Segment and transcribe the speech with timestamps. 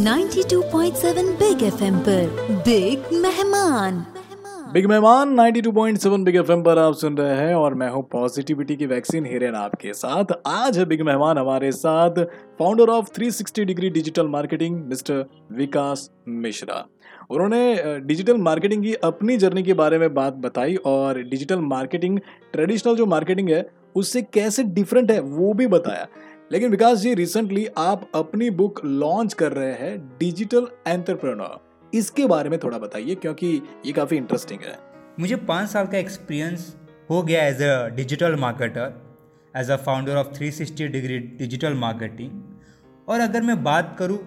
[0.00, 2.26] 92.7 big FM पर।
[2.66, 4.06] Big मेहमान।
[4.72, 8.86] Big मेहमान 92.7 बिग एफएम पर आप सुन रहे हैं और मैं हूँ पॉजिटिविटी की
[8.86, 12.10] वैक्सीन हिरेन आपके साथ। आज है बिग मेहमान हमारे साथ
[12.58, 16.84] founder of 360 degree digital marketing mister Vikas Mishra.
[17.30, 22.18] उन्होंने डिजिटल मार्केटिंग की अपनी जर्नी के बारे में बात बताई और डिजिटल मार्केटिंग
[22.52, 26.06] ट्रेडिशनल जो मार्केटिंग है, उससे कैसे डिफरेंट है वो भी बताया।
[26.50, 32.50] लेकिन विकास जी रिसेंटली आप अपनी बुक लॉन्च कर रहे हैं डिजिटल एंटरप्रेन्योर इसके बारे
[32.50, 34.78] में थोड़ा बताइए, क्योंकि ये काफ़ी इंटरेस्टिंग है।
[35.20, 36.74] मुझे पाँच साल का एक्सपीरियंस
[37.10, 38.92] हो गया as a digital marketer
[39.54, 44.18] as a founder of 360 degree digital marketing और अगर मैं बात करूँ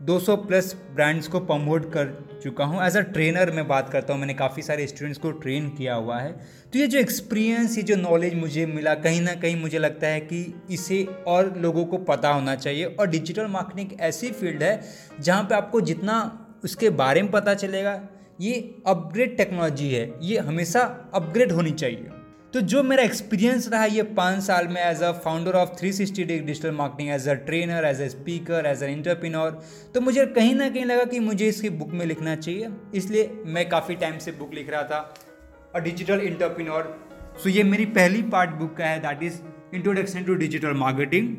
[0.00, 2.08] 200 प्लस ब्रांड्स को प्रमोट कर
[2.42, 2.82] चुका हूँ.
[2.84, 4.20] एज अ ट्रेनर मैं बात करता हूँ.
[4.20, 6.32] मैंने काफ़ी सारे स्टूडेंट्स को ट्रेन किया हुआ है.
[6.72, 10.20] तो ये जो एक्सपीरियंस ये जो नॉलेज मुझे मिला, कहीं ना कहीं मुझे लगता है
[10.20, 12.84] कि इसे और लोगों को पता होना चाहिए.
[12.84, 14.80] और डिजिटल मार्केटिंग ऐसी फ़ील्ड है
[15.20, 16.18] जहाँ पे आपको जितना
[16.64, 18.00] उसके बारे में पता चलेगा,
[18.40, 18.54] ये
[18.86, 20.12] अपग्रेड टेक्नोलॉजी है.
[20.22, 20.80] ये हमेशा
[21.14, 22.10] अपग्रेड होनी चाहिए.
[22.56, 26.70] तो जो मेरा एक्सपीरियंस रहा ये पाँच साल में as a founder of 360 digital
[26.70, 29.50] marketing as a trainer as a speaker as a entrepreneur
[29.94, 33.68] तो मुझे कहीं ना कहीं लगा कि मुझे इसकी बुक में लिखना चाहिए। इसलिए मैं
[33.68, 35.00] काफ़ी टाइम से बुक लिख रहा था
[35.74, 36.88] अ डिजिटल इंटरप्रीनोर
[37.42, 39.38] सो ये मेरी पहली पार्ट बुक का है that is
[39.74, 41.36] introduction to digital marketing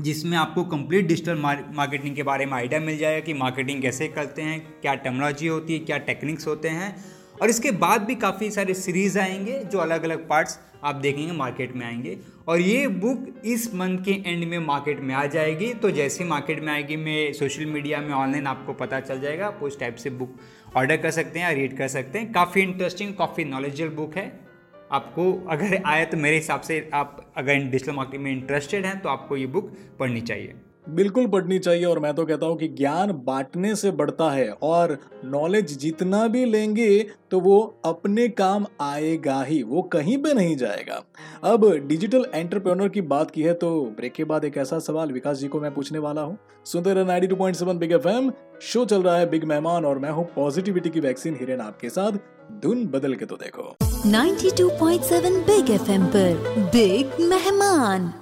[0.00, 1.38] जिसमें आपको कंप्लीट डिजिटल
[1.74, 5.72] मार्केटिंग के बारे में आइडिया मिल जाएगा कि मार्केटिंग कैसे करते हैं, क्या टेक्नोलॉजी होती
[5.72, 10.04] है, क्या टेक्निक्स होते हैं। और इसके बाद भी काफ़ी सारे सीरीज़ आएँगे, जो अलग
[10.04, 12.16] अलग पार्ट्स आप देखेंगे मार्केट में आएँगे।
[12.48, 16.60] और ये बुक इस मंथ के एंड में मार्केट में आ जाएगी। तो जैसे मार्केट
[16.60, 20.10] में आएगी, मैं सोशल मीडिया में ऑनलाइन आपको पता चल जाएगा। आप उस टाइप से
[20.10, 20.36] बुक
[20.76, 24.32] ऑर्डर कर सकते हैं या रीड कर सकते हैं। काफ़ी इंटरेस्टिंग काफ़ी नॉलेजेबल बुक है।
[24.92, 29.08] आपको अगर आए तो मेरे हिसाब से आप अगर डिजिटल मार्केटिंग में इंटरेस्टेड हैं तो
[29.08, 30.54] आपको ये बुक पढ़नी चाहिए।
[30.88, 34.96] बिल्कुल पढ़नी चाहिए और मैं तो कहता हूँ कि ज्ञान बांटने से बढ़ता है और
[35.24, 36.98] नॉलेज जितना भी लेंगे
[37.30, 41.02] तो वो अपने काम आएगा ही, वो कहीं पे नहीं जाएगा।
[41.44, 45.38] अब डिजिटल एंटरप्रेन्योर की बात की है तो ब्रेक के बाद एक ऐसा सवाल, विकास
[45.38, 48.30] जी को मैं पूछने वाला हूँ। सुनते रहे ninety two point seven big FM
[48.62, 52.18] show चल रहा है बिग मेहमान और मैं हूँ पॉजिटिविटी की वैक्सीन हिरेन आपके साथ।
[52.62, 53.74] धुन बदल के तो देखो।
[54.06, 58.12] 92.7 बिग एफएम पर बिग मेहमान